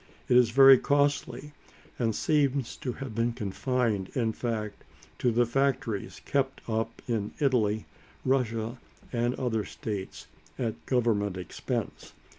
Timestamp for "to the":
5.19-5.45